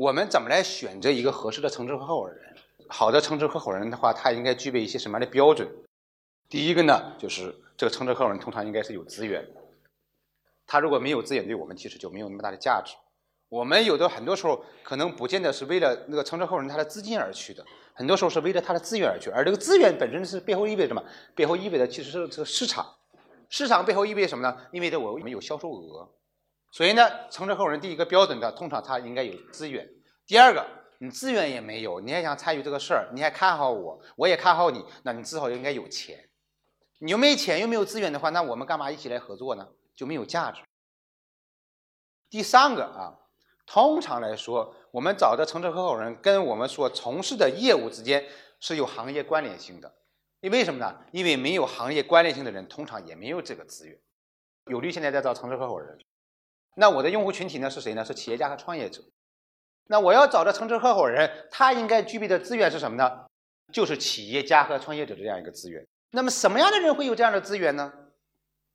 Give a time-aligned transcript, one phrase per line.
[0.00, 2.56] 我们怎么来选择一个合适的称职合伙人？
[2.88, 5.68] 好的称职合伙人的话，他应该具备一些什么样的标准？
[6.48, 9.46] 第一个呢，就是这个称职合伙人通常应该是有资源。
[10.66, 12.94] 他如果没有资源，对我们其实就没有那么大的价值。
[13.50, 17.62] 我们有的很多时候可能不见得是为了那个称职合伙人他的资金而去的，
[17.92, 19.28] 很多时候是为了他的资源而去。
[19.28, 21.04] 而这个资源本身是背后意味着什么？
[21.34, 22.86] 背后意味着其实是这个市场。
[23.50, 24.56] 市场背后意味着什么呢？
[24.72, 26.08] 意味着我们有销售额。
[26.70, 29.88] 所以呢，城市合伙人第一个标准的，通常他应该有资源。
[30.26, 30.64] 第二个，
[30.98, 36.28] 你资源也没有，你还想参与这个事儿，你还看好我，我也看好你，那你至少应该有钱。
[37.00, 39.66] 你又没钱又没有资源的话，那我们干嘛一起来合作呢？
[39.96, 40.60] 就没有价值。
[42.28, 43.18] 第三个啊，
[43.66, 48.24] 通常来说，我们找的城市合伙人跟我们所从事的业务之间
[48.60, 49.92] 是有行业关联性的。
[50.40, 50.96] 因为什么呢？
[51.10, 53.98] 因为没有行业关联性的人，通常也没有这个资源。
[54.66, 55.98] 有利现在在找城市合伙人。
[56.80, 58.02] 那我的用户群体呢是谁呢？
[58.02, 59.02] 是企业家和创业者。
[59.86, 63.26] 那我要找的称职合伙人，他应该具备的资源是什么呢？
[63.70, 65.86] 就是企业家和创业者这样一个资源。
[66.10, 67.92] 那么什么样的人会有这样的资源呢？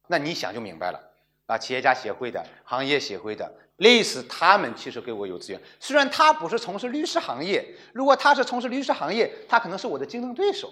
[0.08, 1.02] 那你想就明白了
[1.47, 1.58] 啊！
[1.58, 5.59] 企业家协会的、行业协会的，类似他们其实给我有资源。
[5.80, 10.69] 虽然他不是从事律师行业，如果他是从事律师行业，他可能是我的竞争对手。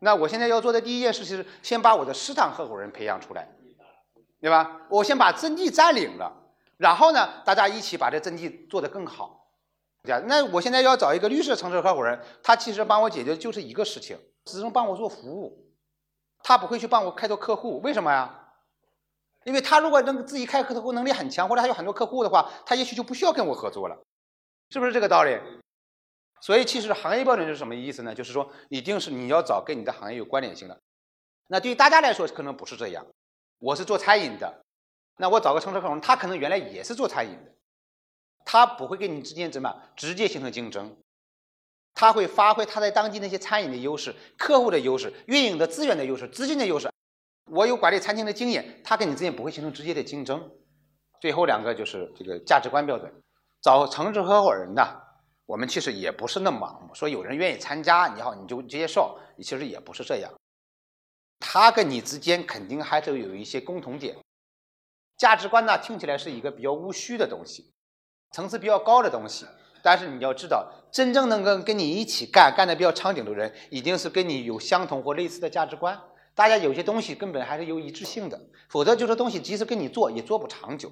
[0.00, 3.46] 那我现在要做的第一件事情是先把我的市场合伙人培养出来，
[4.40, 4.80] 对吧？
[4.88, 6.44] 我先把阵地占领了。
[6.76, 9.48] 然后呢，大家一起把这阵地做得更好，
[10.26, 15.72] 那我现在要找一个律师城市合伙人，他其实帮我解决就是一个事情，只能帮我做服务，
[16.42, 18.42] 他不会去帮我开拓客户，为什么呀？
[19.44, 23.96] 因为他如果能自己开客户能力很强，或者他有很多客户的话，他也许就不需要跟我合作了，
[24.70, 25.38] 是不是这个道理？
[26.40, 28.14] 所以其实行业标准是什么意思呢？
[28.14, 30.78] 就是说一定是你要找跟你的行业有关联性的。
[31.46, 33.06] 那对于大家来说可能不是这样，
[33.58, 34.65] 我是做餐饮的。
[35.16, 37.52] 那我找个乘车客户，他可能原来也是做餐饮的，
[38.44, 40.96] 他不会跟你之间怎么直接形成竞争，
[41.94, 46.90] 他会发挥他在当地那些餐饮的优势、客户的优势、运营的资源的优势、资金的优势。
[47.50, 50.50] 我有管理餐厅的经验，他跟你之间不会形成直接的竞争。
[51.20, 53.10] 最后两个就是这个价值观标准，
[53.62, 54.82] 找城市合伙人呢，
[55.46, 60.30] 我们其实也不是那么盲目，说有人愿意参加，你好你就接受，其实也不是这样。
[61.38, 64.14] 他跟你之间肯定还是有一些共同点。
[65.16, 67.72] 价值观呢，听起来是一个比较务虚的东西，
[68.32, 69.46] 层次比较高的东西。
[69.82, 75.96] 但是你要知道，真正能跟跟你一起干、干的比较长久的人，一定是跟你有相同或类似的价值观。
[76.34, 78.38] 大家有些东西根本还是有一致性的，
[78.68, 80.90] 否则就是东西即使跟你做，也做不长久。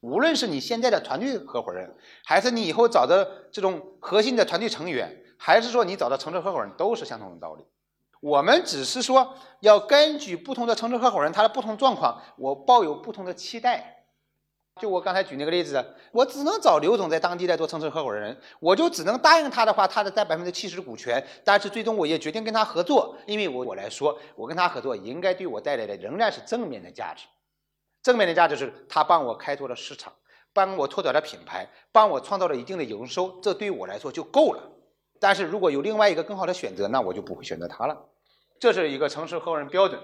[0.00, 7.64] 无论是你现在的团队合伙人，还是你以后找的这种核心的团队成员，还是说你找的城市合伙人，都是相同的道理。
[8.20, 13.94] 我们只是说，要根据不同的城市合伙人他的不同状况，我抱有不同的期待。
[14.80, 27.26] 就我刚才举那个例子，我只能找刘总在当地来做城市合伙人，我就只能答应他的话，他的占百分之七十股权，但是最终我也决定跟他合作，因为我我来说，我跟他合作应该对我带来的仍然是正面的价值。
[28.04, 30.12] 正面的价值是他帮我开拓了市场，
[30.52, 34.62] 帮我拓展了品牌，帮我创造了一定的营收，这对我来说就够了。
[35.20, 37.96] 但是如果有另外一个更好的选择，那我就不会选择它了。
[38.60, 40.00] 这是一个城市合伙人标准。